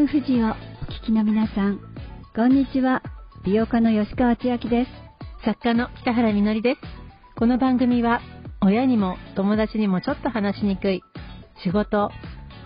[0.00, 0.50] FM 富士をお
[0.86, 1.78] 聞きの皆さん、
[2.34, 3.02] こんにちは。
[3.44, 4.90] 美容家の吉川千明です。
[5.44, 6.80] 作家の北原みのりです。
[7.36, 8.22] この番組は、
[8.62, 11.02] 親にも友達にもちょっと話しにくい、
[11.62, 12.10] 仕事、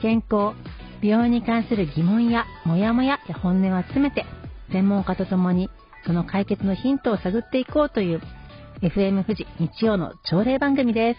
[0.01, 0.55] 健康、
[1.03, 4.27] 美容に関する疑問やモヤモヤや本音を集めて、
[4.71, 5.71] 専門家と共に
[6.07, 8.21] その解決のヒントを探っていこうという
[8.81, 11.19] FM 富士日曜の朝礼番組です。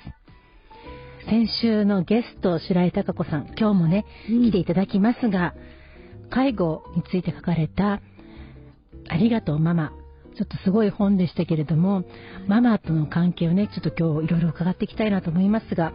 [1.30, 5.54] 先週のゲスト、白井貴子さん、今日もね、来ていただきますが、
[6.30, 8.02] 介護について書かれた、
[9.08, 9.92] ありがとうママ。
[10.38, 12.04] ちょっとすごい本でしたけれども、
[12.48, 15.94] ママとの関係をね、ちょっと今日いろいろ伺っていきたいなと思いますが、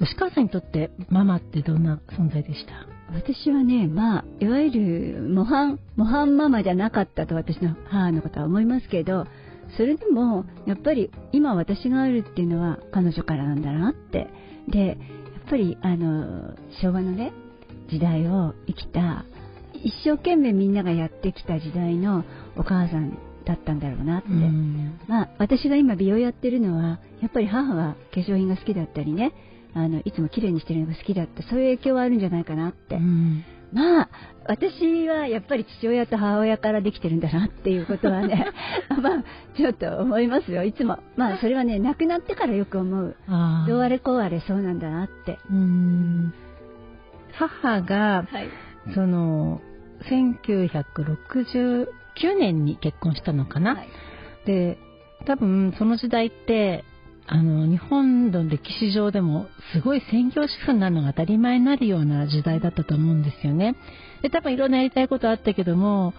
[0.00, 2.72] 吉川さんにとってママってどんな存在でした？
[3.14, 4.70] 私はね、まあ、いわゆ
[5.14, 9.26] る模範、模範ママじゃなかったと私の母のことは思いますけど、
[9.76, 14.28] それでも、やっぱり今私があるっていうのは彼女からなんだなって。
[14.68, 14.96] で、やっ
[15.48, 17.32] ぱりあの、昭和のね、
[17.88, 19.24] 時代を生きた、
[19.84, 22.24] 一生懸命みんながやってきた時代の
[22.56, 24.28] お母さんだったんだろうなって。
[25.06, 29.34] まあ、私が今美容やってるのは、やっぱり母は化粧品が好きだったりね、
[29.74, 31.42] あのいつも綺麗にしてるのが好きだった。
[31.42, 34.08] そういう影響はあるんじゃないかなって、うん、まあ
[34.46, 38.46] 私はやっぱり父親と母親からできてるんだなっていうことはね
[39.02, 39.24] まあ
[39.56, 40.64] ちょっと思いますよ。
[40.64, 40.98] いつも。
[41.16, 43.16] まあそれはね亡くなってからよく思う。
[43.66, 45.38] どうあれこうあれそうなんだなって。
[45.50, 46.32] うん。
[47.32, 48.48] 母が、はい、
[48.94, 49.60] その
[50.10, 51.86] 1969
[52.38, 53.88] 年に結婚したのかな、はい、
[54.46, 54.78] で
[55.26, 56.84] 多分その時代って
[57.26, 63.76] あの、日本の歴史上でもすごい専業主婦になるのが当たり前になるような時代だったと思うんですよね。
[64.22, 66.12] で、多分いろんなやりたいことあったけども、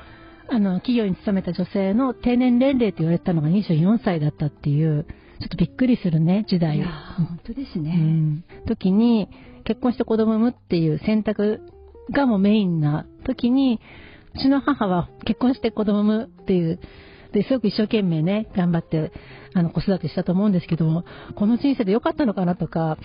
[0.49, 5.05] あの、企業に勤めた女性の定年年齢と言われたのが24歳だったっていう、
[5.41, 6.77] ちょっとびっくりするね、時代。
[6.77, 7.95] いや、本当ですね。
[7.97, 8.43] うん。
[8.67, 9.29] 時に、
[9.63, 11.61] 結婚して子供産むっていう選択
[12.11, 13.81] がもうメインな時に、
[14.35, 16.79] うちの母は結婚して子供産むっていう
[17.35, 19.11] ですごく一生懸命ね、頑張って、
[19.53, 21.03] あの、子育てしたと思うんですけども、
[21.35, 22.97] この人生で良かったのかなとか、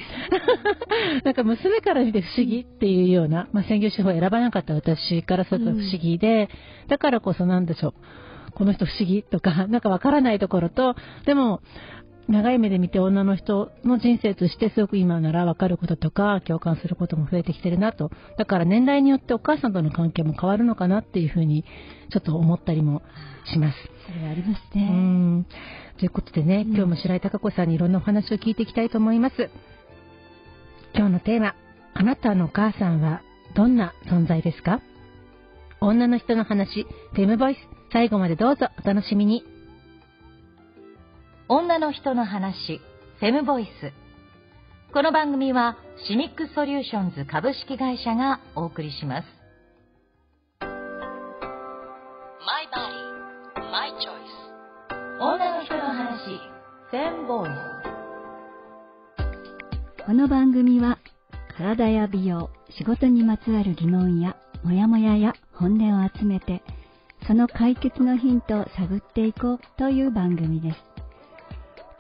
[1.24, 6.48] なんか娘から見て不思議っていうような、まあ、専業主婦を選ばなかった私からすると不思議で、
[6.82, 7.94] うん、だからこそなんでしょう。
[8.52, 10.94] この人不思議とか、なんかわからないところと、
[11.26, 11.60] でも、
[12.30, 18.10] 長い目で見て女の人の人生としてすごく今なら分かることとか共感することも増えてきてるなと。
[18.38, 21.64] だから年代によってお母さんとの関係も変わるのかなっていうふうに
[22.10, 23.02] ちょっと思ったりも
[23.52, 23.76] します。
[24.06, 24.88] それはありますね。
[24.90, 25.46] うん。
[25.98, 29.50] ということでね、今日も白井貴子さんにいろんなお話を聞いていきたいと思います。
[30.94, 31.54] 今日のテーマ、
[31.94, 33.22] あなたのお母さんは
[33.56, 34.80] どんな存在ですか？
[35.80, 37.58] 女の人の話、フェムボイス、
[37.92, 39.44] 最後までどうぞお楽しみに。
[41.52, 42.80] 女の人の話、
[43.18, 43.92] フェムボイス。
[44.94, 49.26] この番組はシミックソリューションズ株式会社がお送りします。
[50.60, 50.68] My
[52.70, 54.30] body, my choice.
[55.18, 56.38] 女の人の話、
[56.88, 57.48] フェムボイ
[59.98, 60.06] ス。
[60.06, 61.00] この番組は
[61.58, 66.62] 体や美容、仕事にまつわる疑問やモヤモヤや本音を集めて
[67.26, 70.89] その解決のヒントを探っていこうという番組です。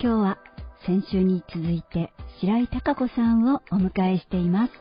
[0.02, 0.38] 今日は
[0.86, 4.72] 先週に続いて白井貴子さんをお迎えしています。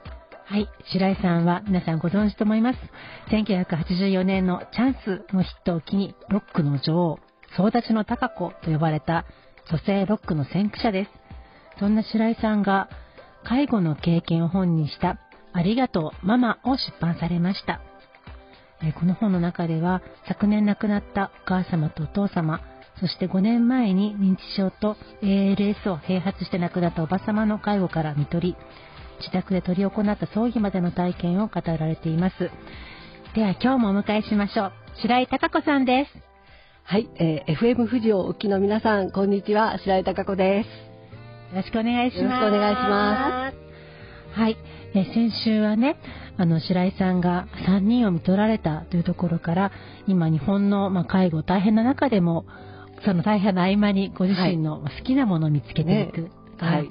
[0.46, 2.80] はい、白井さんは皆さんご存知と思います。
[3.30, 7.20] 1984年のチャンスのヒットを機にロックの女王、
[7.58, 9.26] 総立ちの貴子と呼ばれた
[9.70, 11.12] 女性ロックの先駆者です。
[11.80, 12.88] そんな白井さんが
[13.44, 15.20] 介護の経験を本にした
[15.52, 17.82] ありがとうママを出版されました。
[18.98, 22.62] この本の中では昨年亡くなったお母様とお父様、
[23.00, 28.56] そして5年前に認知症と ALS を併発して亡くなったおば様の介護から見取り、
[29.20, 32.50] 自宅で執り行った葬儀までの体験を語られています。
[33.36, 34.74] では今日もお迎えしましょう。
[35.02, 36.30] 白井貴子さんです。
[36.84, 40.68] はい、えー、FM 富士をお聞きの皆さん、こんにちは、白井貴子です。
[41.56, 42.24] よろしくお願いします。
[42.24, 44.40] よろしくお願いします。
[44.40, 44.58] はい、
[44.96, 45.98] えー、先週はね、
[46.38, 49.72] あの白井さんが3人を見取られたというところから、
[50.08, 52.46] 今日本の、まあ、介護大変な中でも、
[53.06, 56.22] その大変な合間にご自身の好きなものを見つけていく。
[56.22, 56.90] ね、はい。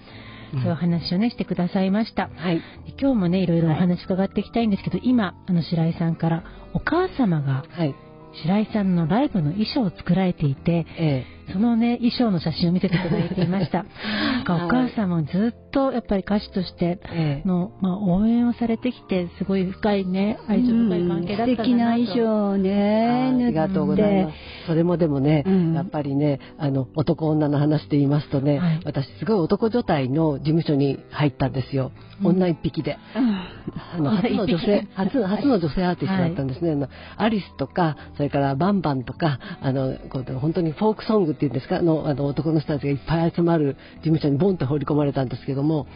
[0.52, 2.30] そういう話をね、してくださいました。
[2.34, 2.62] はい。
[2.98, 7.94] 今日もね、いろいろお話伺っていきたいんですけど、はい、今、あの、白井さんから、お母様が、はい。
[8.42, 13.84] 白井さんのライブの衣装を作られていて、ええ、そのね、衣装の写真を見せていただいていました。
[14.34, 21.62] なんかお母さんもずっとやっぱり歌手としてええの、まあ、応援をされてきて、すごい深いね、愛情深い関係だったなと。
[21.62, 24.34] 素敵な衣装をね、ありがとうございます。
[24.66, 31.92] それもでもね、うんやっぱりね、あの、男女の話で言いますとね、はい私すごい男女体の事務所に入ったんですよ。
[31.94, 32.98] うん女一匹で。
[33.14, 36.72] あの、女初の女性、初初の女性アーティストだったんですね。
[36.72, 45.86] あのアリスとか、それからバンバンとか、あの、こう本当にフォークソングっていうんですか、の、あの、男の人たちがいっぱい集まる事務所にボンと放り込まれたんですけども、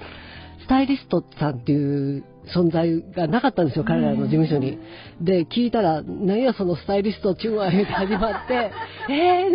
[0.63, 2.25] スタイリストさんっていう
[2.55, 4.79] 存在がなかったんですよ、彼らの事務所に。
[5.21, 8.71] で、聞いたら、何やそのスタイリストチューアーって始まって、
[9.11, 9.49] え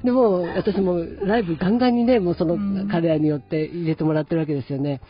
[0.00, 5.02] ー、でも私もライブガンガンにね、もうそのうん彼らによって入れてもらってるわけですよね。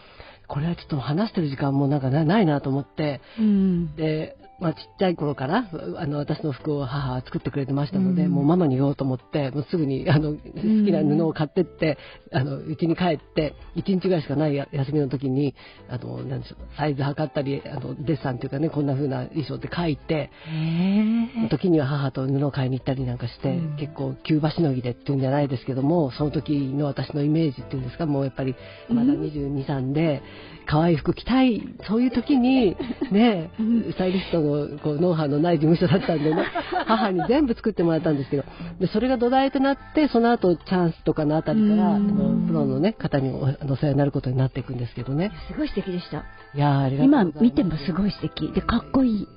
[0.49, 3.95] これはちょっと話してる時間もなんかなないなと思って、うん。
[3.95, 8.31] で、まあ、ちっちゃい頃からあの私の服を母は作ってくれてましたので、うん。
[8.31, 11.99] もうママに言おうと思ってもうすぐにあの好きな布を買ってって
[12.33, 15.55] あの家に帰って1日ぐらいしかないや休みの時に
[15.89, 23.77] あのなんでしょうサイズ測ったりあのデッサンというかねこんな風な衣装って書いてへ時には母と布を買いに行ったりなんかして、うん。
[23.77, 28.55] 結構急場しのぎでっていうんじゃないですけどもその時の私のイメージっていうんですかもうやっぱり
[28.89, 30.23] まだ22、3で
[30.67, 32.77] 可愛い服着たいそういう時に
[33.11, 33.51] ね
[33.91, 34.52] スタイリストの
[34.83, 36.45] こうノウハウのない事務所だったんでね
[36.87, 38.45] 母に全部作ってもらったんですけど
[38.81, 41.99] でそれが土台となってその後チャンスとかのあたりから
[42.47, 46.25] プロの、ね、方にお世話になることになっていくんですけどねすごい素敵でした。
[46.55, 48.53] いやーありがとう今見てもすごい素敵。
[48.53, 49.29] で、かっこいい。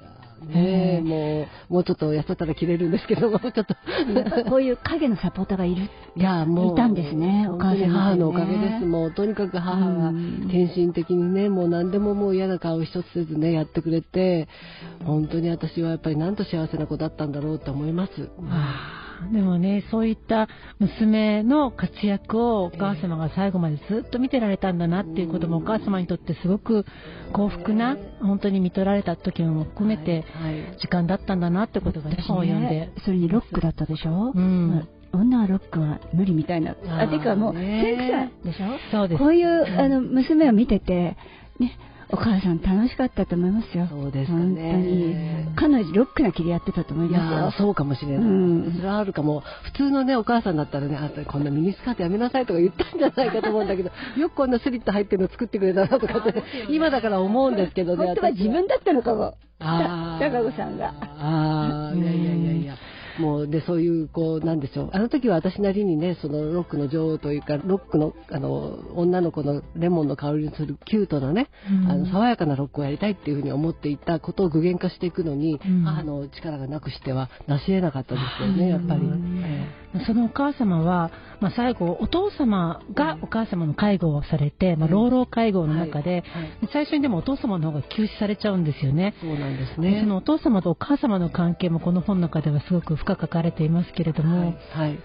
[0.45, 0.97] ね。
[0.97, 3.75] えもうもうちょっと痩せたら着れるんですけども ちょっと。
[4.49, 5.89] こういう影のサポーターがいる。
[6.15, 8.85] いやもういたんですねお母さん母のおかげです。
[8.85, 10.47] もうとにかく母がうん。
[10.49, 14.47] 献身的にねもう何でももう嫌な顔一つせずねやってくれて
[15.03, 18.29] 本当に私はやっぱりなんと幸せな子だったんだろうと思います。
[18.49, 20.47] あーでもね、そういった
[20.79, 26.85] 娘の活躍をお母様が最後までずっと見てられたんだなっていうこともお母様にとってすごく
[27.33, 32.91] 幸福な、本当に見取られた時も含めてはい時間だったんだなってことがね、本を読んで。
[33.03, 36.75] それにロックだったでしょ、うんまあ女はロックは無理みたいな。
[36.99, 38.65] あてかもう、ね先生でしょ？
[38.91, 39.19] そうです。
[39.19, 41.15] こういう、あの、娘を見てて、
[41.57, 41.71] ね、
[42.09, 43.87] お母さん楽しかったと思いますよ。
[43.89, 45.75] そうですか本ね当に。
[45.77, 47.65] 彼女ロックな気でやってたと思いますよ。
[47.65, 48.73] そうかもしれない、うん。
[48.75, 49.43] それはあるかも。
[49.63, 58.37] 普通のねお母さんだったらねあこんなミニスカートやめなさいとか言ったんじゃないかと思うんだけど よくこんなスリット入ってるの作ってくれたなとかって 今だから思うんですけどね本当は私。
[58.37, 59.33] 自分だったのかも。
[59.59, 60.93] 高子さんが。
[61.19, 62.75] ああいやいやいやいや
[63.19, 64.89] もうでそういうこうなんでしょう。
[64.93, 71.91] あの時は私なりにねそのロックの女王というかロックのあの女の子のレモンの香りにするキュートなね、うん。
[71.91, 75.83] あの爽やかなロックをやりたいっていうふうに思っていたことを具現化していくのに、うん。
[75.83, 79.01] 母の力がなくしてはなし得なかったですよねやっぱり。
[80.05, 86.23] そのお母様は、まあ、最後、お父様がお母様の介護をされて、まあ、老老介護の中で、
[86.73, 89.15] 最初にでもお父様の方が休止されちゃうんですよね。
[89.21, 90.05] そうなんですそね。
[90.05, 94.99] のお父様とお母様の関係もこの本の中ではすごく深く書かれていますけれども、はい、はい。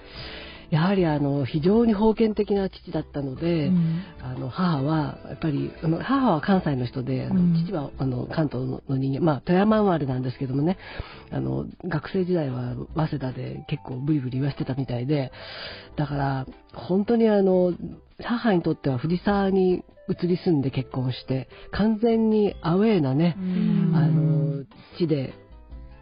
[0.71, 4.03] やはりあの非常に封建的な父だったので、うん。
[4.23, 7.65] あの母はやっぱりあの母は関西の人であの、うん。
[7.67, 10.79] 父はあの関東の人間まあ富山生まれなんですけどもね。
[11.33, 15.31] あの学生時代は早稲田で結構ブリブリ言わしてたみたいで
[15.97, 17.73] だから本当にあの
[18.23, 23.93] 母にとっては藤沢に移り住んで結婚して完全にアウェーなね、うん。
[23.95, 24.65] あの
[24.99, 25.35] 地で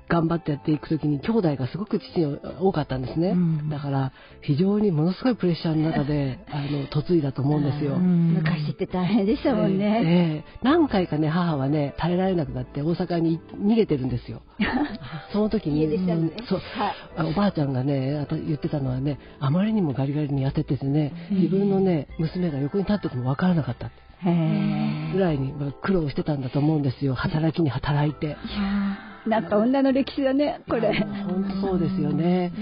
[0.08, 3.69] 頑張ってやっていくときに兄弟がすごく父に多かったんですね、うん。
[3.69, 8.34] だから非常にものすごいプレッシャーの中であの嫁いだと思うんですよ、うん。
[8.34, 9.84] 昔って大変でしたもんね。
[9.84, 9.93] ええ。
[9.93, 10.58] ええ。
[10.62, 14.41] 何回かね母はね耐えられなくなって大阪に逃げてるんですよ。
[15.32, 15.96] その時にね。
[15.96, 16.58] うんそう。
[16.58, 16.94] はい。
[17.17, 23.91] あおばあちゃんがねあと言ってたのはねあまりにもガリガリに痩せててね自分のね娘が横に立ってても分からなかった
[24.24, 27.15] へぐらいにまあ苦労してたんだと思うんですよ。
[27.15, 28.29] 働きに働いて。
[28.29, 29.07] え。
[29.27, 31.05] なんか女の歴史だね、これ。
[31.27, 32.53] 本当そうですよね。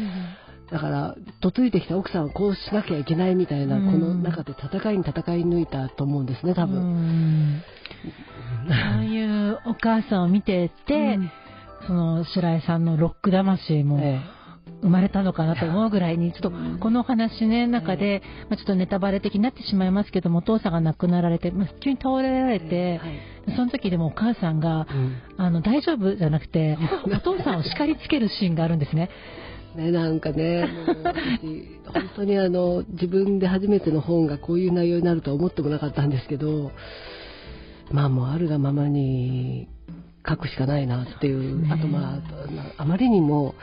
[0.71, 6.81] だから、嫁いできた奥さんはこうしなきゃいけないみたいな、うんこの中で戦いに戦い抜いたと思うんですね、多う分。
[6.81, 7.63] ん
[8.95, 11.19] そういうお母さんを見てて、
[11.87, 14.21] その白井さんのロック魂もえ
[14.83, 23.57] 生まれたのかなと思うぐらいに、ちょっとこのお話ね、中で、まあ、ちょっとネタバレ的になってしまいますけども、お父さんが亡くなられて、まあ、急に倒れられえて、はい。
[23.57, 25.17] その時でもお母さんが、うん。
[25.37, 29.11] あの、大丈夫じゃなくて、 お父さんを叱りつけるシーンがあるんですね。
[29.77, 30.67] ね、なんかね、
[31.93, 36.73] 本当にあの、自分で初めての本がこういう内容になるとは思ってもなかったんですけど、
[37.91, 39.69] まあもうあるがままに
[40.29, 41.73] 書くしかないなっていう、ね。
[41.73, 42.21] あとまあ
[42.79, 43.55] あまりにも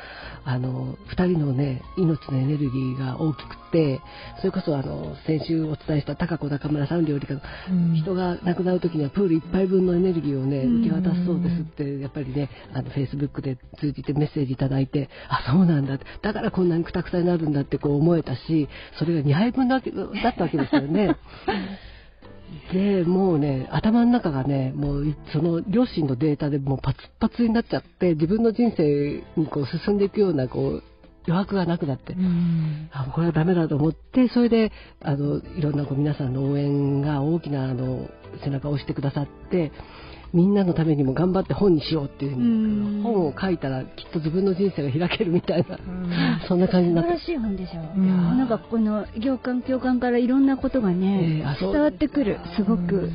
[0.45, 4.01] あの2人のね命のエネルギーが大きくて
[4.39, 7.95] それこそあの先週お伝えした高子中村さん料理家のうん。
[7.95, 10.79] 人が亡くなる時にはプール1杯分のエネルギーをねうん。
[10.81, 16.05] 受け渡すそうですってやっぱりねあのフェイスブックで通じてメッセージいただいてあそうなんだって。
[16.21, 18.67] だからこんなにくたくたになるんだってこう思えたし
[18.99, 21.15] それが2杯分だけだったわけですよね。
[22.71, 30.83] でもうね頭の中がねもういその両親のデータでもうパツパツになっちゃって自分の人生にこう進んでいくようなこう
[31.25, 32.89] 余白がなくなってうん。
[32.91, 38.07] あこれはダメだと思ってそれであのいろんなこう皆さんの応援が大きなあの
[38.43, 39.71] 背中を押してくださって
[40.33, 46.41] みんなのためにも頑張って本にしようっていう本を書いたらきっと自分の人生が開けるみたいなうん。
[46.47, 47.11] そんな感じになって。
[47.11, 47.81] 素晴らしい本でしょ。
[47.81, 48.07] う、うん。
[48.37, 52.39] なんかこの行間共感からいろんなことがね、伝わってくる。
[52.55, 53.11] すごく、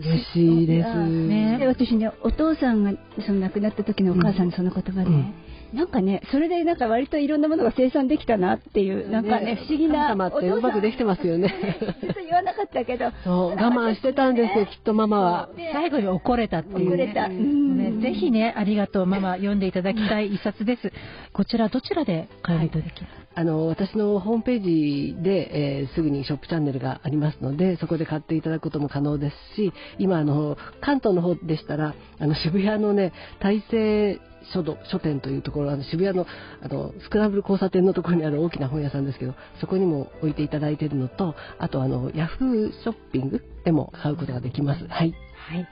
[0.00, 0.94] 嬉しいです。
[1.06, 2.92] ねで私ねお父さんが
[3.26, 5.34] その亡くなった時のお母さんのその言葉ね、
[5.72, 11.78] なんかねそれでなんか割といろんなものが生産できたなっていうなんかね不思議な神様ってうまくできてますよね。
[12.00, 15.50] ずっと言わなかったけどそう、我慢してたんですよ、きっとママは。
[15.56, 15.70] で。
[15.72, 16.86] 最後に怒れたっていう、ね。
[16.86, 20.92] 怒れた、ぜひね、ありがとうママ読んでいただきたい一冊です。
[21.32, 23.02] こちらどちらで買えるいただけ？
[23.02, 34.18] ますあの、私のホームページで、えーすぐにショップチャンネルがありますので、そこで買っていただくことも可能ですし、今、あの、関東の方でしたら、あの、渋谷のね、大成
[34.52, 36.26] 書道書店というところ、あの渋谷の
[36.62, 44.86] あのスクランブル交差点のところにある大きな本屋さんですけど、そこにも置いていただいているのと、あとあの、ヤフーショッピングでも買うことができます。
[44.86, 45.14] はい。
[45.48, 45.68] はい。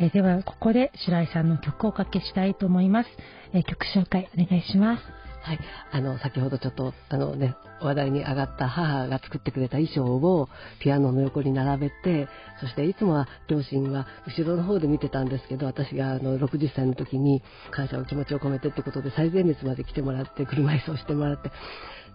[0.00, 3.08] えーでは、ここで白井さんの曲をおかけしたいと思います。
[3.52, 5.23] えー曲紹介お願いします。
[5.44, 5.60] はい、
[5.92, 10.48] あの先ほどちょっとあの、ね、話題に上がった母が作ってくれた衣装を
[10.80, 12.28] ピアノの横に並べて
[12.62, 21.52] そしていつもは両親は後ろの方で見てたんですけど私があの60歳の時に感謝の気持ちを込めてってことで最前列まで来てもらって車椅子をしてもらって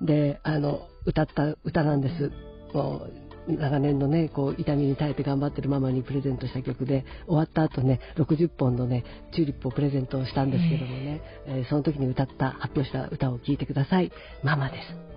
[0.01, 2.31] であの歌った歌なんです。
[2.73, 9.03] もう長年のね、こう、痛みに耐えて頑張ってるママにプレゼントした曲で、終わった後ね、60本のね、
[9.33, 14.11] チューリップをプレゼントしたんですけどもね、えーその時に歌った、発表した歌を聴いてください。
[14.43, 15.09] ママです。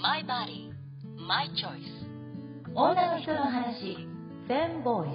[0.00, 0.70] My body,
[1.26, 2.04] my choice
[2.74, 3.94] 女の人の話
[4.46, 5.08] フェンボイ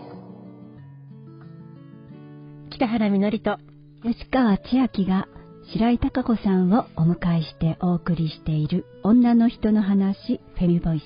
[2.72, 3.58] ス北原みのりと、
[4.04, 5.28] 吉川千秋が
[5.72, 11.04] 白井貴子さんをお迎えしてお送りしている女の人の話フェミボイス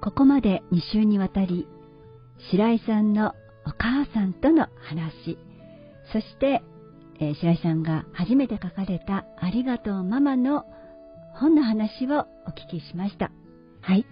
[0.00, 1.66] ここまで2週にわたり
[2.52, 3.34] 白井さんの
[3.66, 5.38] お母さんとの話
[6.12, 6.62] そして、
[7.20, 10.64] えー白井さんが初めて書かれた「ありがとうママ」の
[11.34, 13.30] 本の話をお聞きしました
[13.82, 14.06] はい。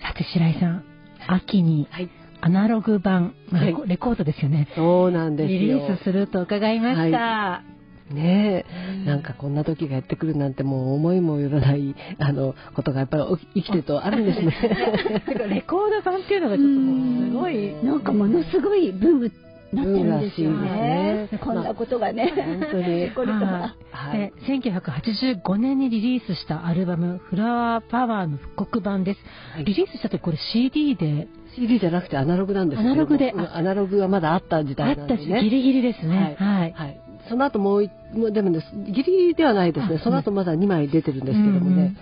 [0.00, 0.84] さて白井さん、
[1.26, 2.08] 秋にはい。
[2.40, 4.68] アナログ版、まあはいレコードですよね。
[4.76, 5.60] そうなんですよ。
[5.60, 7.73] リリースすると伺いました。
[8.10, 14.52] ねえ、なんかこんな時がやってくるなんてもう思いもよらない、あの、ことがやっぱり生きてるとあるんですね。
[15.26, 17.74] てかレコード版っていうのがちょっともうすごい。
[17.82, 19.32] なんかものすごいブームに
[19.72, 21.28] なってるんですね。
[21.40, 23.08] こんなことがね、本当に。
[23.08, 24.18] 起こるとははい。
[24.18, 29.20] で1985年にリリースしたアルバム「フラワーパワー」の復刻版です、
[29.54, 29.64] はい。
[29.64, 33.32] リリースした時これ CD で？CD じゃなくてアナログなんですアナログで。
[33.32, 35.40] うんアナログがまだあった時あ代ったし、なんでね。
[35.42, 36.36] ギリギリですね。
[36.38, 37.00] はい、はい。
[37.28, 39.96] その後もうい、もうでもね、ギリギリではないですね。
[40.00, 41.96] あその後まだ2枚出てるんですけどもね。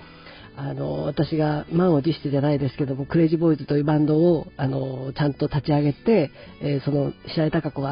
[0.56, 7.82] あの、私が満を持してじゃないですけども、クレイジーボーイズというバンドを、あの、ちゃんと立ち上げて、えーその、白井貴子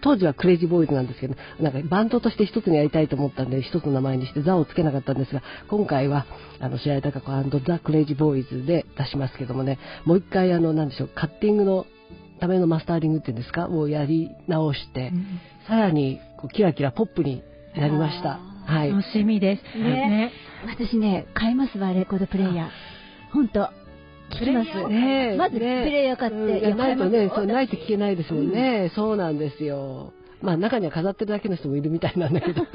[0.00, 6.26] 当時はクレイジーボーイズなんですけど、なんかバンドとして一つにやりたいと思ったんで、一つの名前にしてザをつけなかったんですが、今回は、
[6.60, 11.86] あの、白井貴子ザ・クレイジーボーイズで出しますけどもね、もう一回、あの、なんでしょう、カッティングの
[12.38, 15.40] ためのマスターリングっていうんですか、をやり直して、うん。
[15.68, 17.42] さらにこうキラキラポップに
[17.74, 18.38] なりました。
[18.66, 18.90] はい。
[18.90, 19.78] 楽しみです。
[19.78, 20.30] ね。
[20.66, 22.68] 私ね買いますわレコードプレイヤー。
[23.32, 23.70] 本当
[24.30, 24.88] 聞きます。
[24.88, 28.92] ねえまずプレイヤー買ってうんないとね、そうないと聞けないですもんね。
[28.94, 30.12] そうなんですよ。
[30.42, 32.66] まあ中には飾ってるだけの人もいるみたいなんだけど。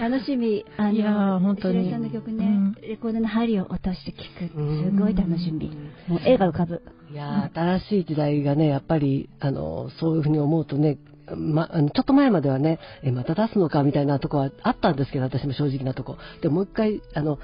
[0.00, 0.64] 楽しみ。
[0.76, 1.88] あいやー本当に。
[1.90, 2.74] さんの曲ね、うん。
[2.82, 4.18] レコードの針を落として聴
[4.50, 4.58] く。
[4.58, 4.92] うん。
[4.92, 5.70] すごい楽しみ。
[6.08, 6.82] もう絵が浮かぶ。
[7.12, 10.98] いやー新しい時代がね、やっぱり、あの、そういうふうに思うとね、
[11.36, 16.16] ま、あのちょっと前まではね、え、また出すのかみたいなとこはあったんですけど、私も正直なとこ。
[16.40, 17.38] で、もう一回、あの、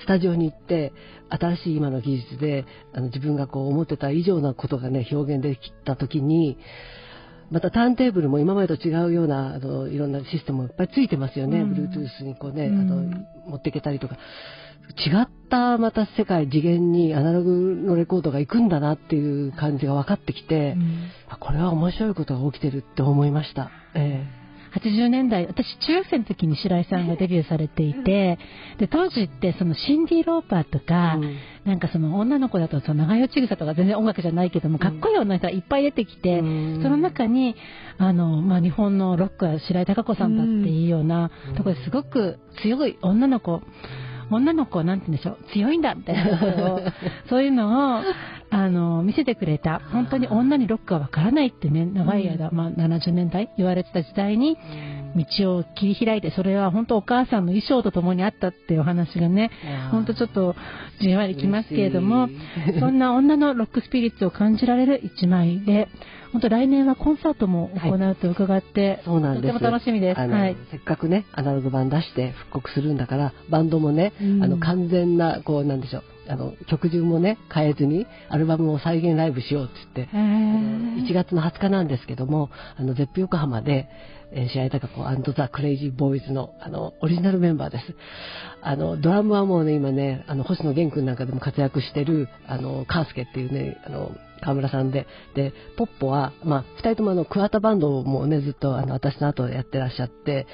[0.00, 0.92] スタジオに行って、
[1.30, 6.58] 新しい今の技術で、あの、自分がこう思ってた以上なことがね、表現できたときに、
[7.50, 11.60] またターンテーブルも今までと違うような、あの、いろんなシステムもいっぱいついてますよね。
[11.60, 14.16] うん Bluetooth にこうね、うんあの、持っていけたりとか。
[15.06, 21.10] 違ったまた世界次元にアナログのレコードが行くんだなっていう感じが分かってきて、うん。
[21.28, 23.70] あこれは面白いことが起きてるって思いました。
[23.94, 24.24] え
[24.74, 28.38] 80年代、私中学生の時に白井さんがデビューされていて、
[28.78, 31.38] で、当時ってそのシンディ・ローパーとえか、うん。
[31.64, 36.80] なんかその女の子だとその長与千草とか全然音楽じゃないけども、かっこいい女の人がいっぱい出てきて、うん。
[36.82, 37.54] その中に、
[37.98, 41.54] あの、まあ、日本のロックは白井貴子さんだっていうようなうん。
[41.54, 43.62] ところですごく強い女の子、
[44.30, 46.38] 女の子はなんて言うんでしょう、強いんだみたいな。
[46.38, 46.80] ことを、
[47.28, 48.02] そういうのを、
[48.50, 49.80] あの、見せてくれた。
[49.92, 54.56] 本当に女にロックはわからないってね、長い間、まあ、70年代言われてた時代に、
[55.38, 59.50] 道を切り開いて、それは本当お母さんの衣装とともにあったっていうお話がね、
[59.90, 60.56] 本当ちょっと
[61.00, 62.28] じんわりきますけれども
[62.80, 65.88] そんな女のロックスピリッツを感じられる一枚で、
[66.34, 69.52] 本当来年はコンサートも行うと伺って、そうなんです。
[69.52, 70.18] とても楽しみです。
[70.18, 70.56] はい。
[70.72, 83.88] せっかくね、アナログ版出して復刻するんだから、バンドもね、うんあの、完全な、こう、なんでしょう、あの、曲順もね、変えずに、アルバムを再現ライブしようって言って、へー1月の20日なんですけども、あの、ゼップ横浜で、
[84.32, 87.94] えー、試合高子ザ・クレイジーボーイズの、あの、オリジナルメンバーです。
[88.60, 94.10] あの、ドラムはもうね、今ね、あの、星野源君なんかでも活躍してる、あの、カースケっていうね、あの、
[94.44, 100.46] 河村さんで、で、ポッポは、まあ、二人ともあの、桑田バンドもね、ずっとあの、私の後やってらっしゃって、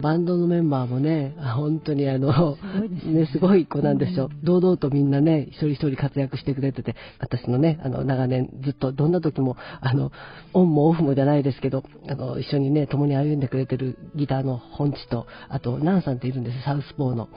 [0.00, 2.56] バンドのメンバーもね、あ本当にあの、
[3.04, 4.30] ねね、すごい子なんですよ。
[4.42, 10.10] 堂々とみんなね、一人一人活躍してくれてて、私のね、あの、長年ずっとどんな時も、あの、
[10.54, 17.28] オンもオフもじゃないですけど、あの、一緒にね、共に歩んでくれてるギターの本地と、あと、ナンさんっているんです、サウスポーの。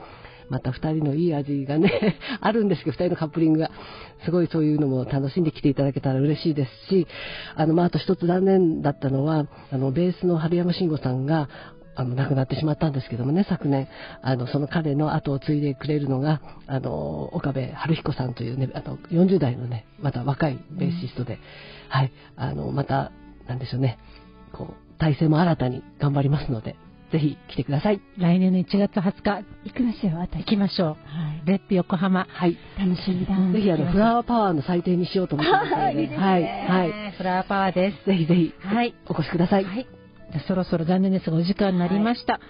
[0.48, 3.70] また二人のいい味がね、 あるんですけど、二人のカップリングが。
[4.24, 7.06] すごいそういうのも楽しんできていただけたら嬉しいですし、
[7.56, 11.48] あの、まあ、あと一つ残念だったのは、あの、ベースの春山慎吾さんが、
[11.96, 13.88] あの、亡くなってしまったんですけどもね、昨年、
[14.22, 21.38] あの、その彼の後を継いでくれるのが、あの、岡部春彦さんというね、あの、40代のね、また若いベーシストで、
[21.88, 23.12] はい、あの、また、
[23.46, 23.98] なんでしょうね、
[24.52, 26.76] こう、体制も新たに頑張りますので、
[27.14, 28.00] ぜひ来てください。
[28.18, 30.38] 来年の1月20日、行きましょう、私。
[30.40, 30.88] 行きましょう。
[30.88, 31.42] はい。
[31.44, 32.26] レップ横浜。
[32.28, 32.58] はい。
[32.76, 33.36] 楽しみだ。
[33.36, 37.12] うんぜひ、あの、フラワーパワーの祭典にしようと思ってますので、 いいではい、はい。
[37.16, 38.04] フラワーパワーです。
[38.04, 38.94] ぜひぜひ、はい。
[39.06, 39.64] お越しください。
[39.64, 39.86] はい。
[40.48, 42.40] そろそろ残念ですがお時間になりました。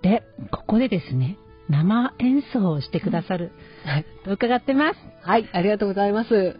[0.00, 1.36] で、ここでですね、
[1.68, 3.52] 生演奏をしてくださる
[3.84, 4.06] はい。
[4.24, 4.98] と伺ってます。
[5.24, 6.58] はい、ありがとうございます。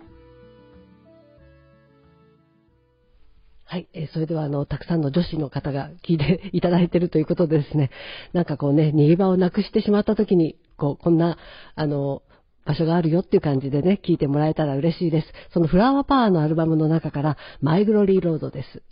[3.69, 7.91] はい、えーそれではあの、たくさんの女子の方が聞いていただいているということでですね、
[8.33, 11.37] なんかこうね、逃げ場をなくしてしまった時に、こう、こんな、
[11.75, 12.23] あの、
[12.65, 15.33] 場所があるよっていう感じでね、聞いてもらえたら嬉しいです。
[15.53, 18.85] そのフラワーパワーのアルバムの中から、マイグロリーロードです。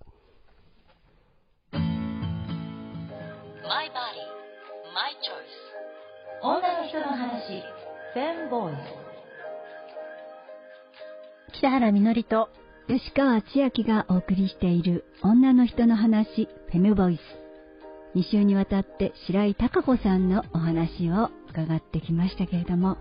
[1.72, 1.82] My
[3.90, 4.26] body,
[4.92, 5.54] my choice.
[6.42, 7.62] 女の人の話、
[8.12, 8.76] フェンボイス。
[11.58, 12.48] 北原みのりと、
[12.86, 17.20] 吉川千明がお送りしている女の人の話フェムボイス
[18.18, 22.98] 2週にわたって白井貴子さんのお話を伺ってきましたけれども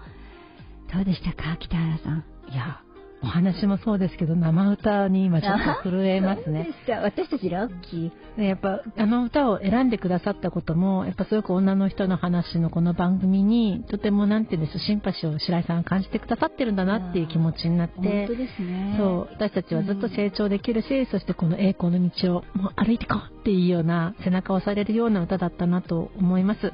[0.93, 2.23] どうでしたか北原さん？
[2.49, 2.82] いや、
[3.23, 6.67] お話もそうですけど、生歌に今ちょっと震えますね。
[7.01, 8.11] 私たちラッキー。
[8.37, 18.95] でやっぱあの歌を選んでくださったこともやっぱすごく女の人の話のこの番組にとてもなんていうんですシンパシーを白井さんが感じてくださってるんだなっていう気持ちになって本当ですね。
[18.97, 26.71] そう私たちはずっと成長できるし、そしてこの栄光の道をもう歩いていこうっていうような背中を押されるような歌だったなと思います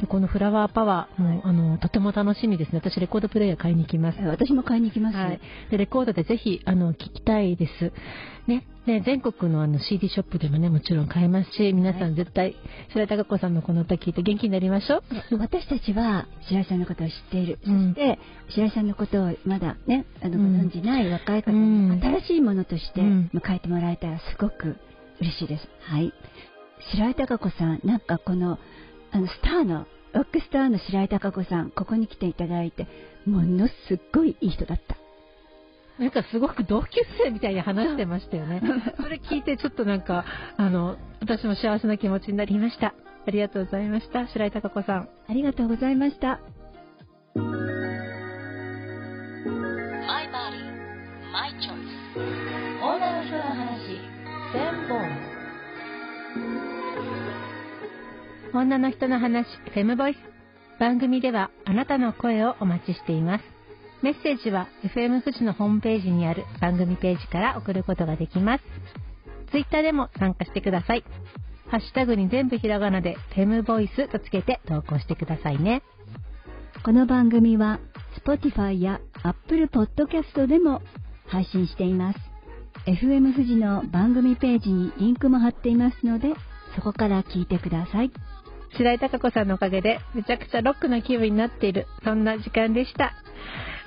[0.00, 2.80] でこのフラワーパワーもあのとても楽しみですね。
[2.82, 4.18] 私レコードプレイヤー買いに行きます。
[4.20, 7.92] 私も買いに行きます、はい、でレコードでぜひあの聞きたいです。
[8.46, 12.54] ね、で全国のあの CD ショップでもねもちろん買えますし、皆さん絶対
[12.92, 15.36] 白井貴子さんのこの歌聞いて元気になりましょう。
[15.38, 17.94] 私たちは白井さんのことを知っている、うん。
[17.94, 18.18] そして
[18.50, 20.60] 白井さんのことをまだねあのごうん。
[20.60, 21.90] 存じない若い方うん。
[21.90, 23.30] に新しいものとしてうん。
[23.34, 24.76] 迎えてもらえたらすごく
[25.20, 25.68] 嬉しいです。
[25.80, 26.12] はい。
[26.92, 28.58] 白井貴子さん、なんかこの
[29.16, 32.86] あのスターのロックスターの白井貴子さん、ここに来ていただいて
[33.24, 34.96] ものすっごいいい人だった。
[35.98, 38.60] なんかすごく同級生みたいに話してましたよね。
[39.00, 40.26] それ聞いてちょっとなんか
[40.58, 42.92] あの私も幸せな気持ちになりました。
[43.26, 45.08] ありがとうございました白井貴子さん。
[45.28, 46.40] ありがとうございました。
[58.56, 60.16] 女の人の話、フェムボイス。
[60.80, 63.44] 番組ではあなたの声をお待ちしています。
[64.02, 68.64] メッセージは FM 富士のホームページにある番組ページから送ることができます。
[69.50, 71.04] ツイッターでも参加してください。
[71.68, 75.82] ハッシュタグに全部ひらがなでフェムボイスとつけて投稿してくださいね。
[76.84, 77.80] この番組は
[78.24, 80.80] Spotify や Apple Podcast でも
[81.26, 82.18] 配信しています。
[82.86, 86.28] FM 富士の番組ページにリンクも貼っていますので、
[86.76, 88.12] そこから聞いてください。
[88.72, 93.12] 白井貴子さんのおかげでめちゃくちゃロックの気分になっている、そんな時間でした。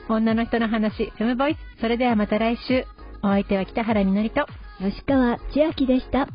[0.09, 1.81] 女の人の話、フェムボイス。
[1.81, 2.85] それではまた来週。
[3.21, 4.45] お相手は北原みのりと
[4.79, 6.27] 吉川千秋でした。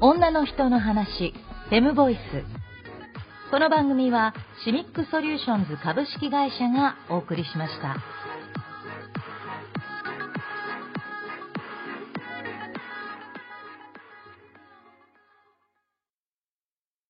[0.00, 1.32] 女の人の話、
[1.70, 2.20] フェムボイス。
[3.50, 4.34] この番組は
[4.64, 7.96] シミックソリューションズ株式会社がお送りしました。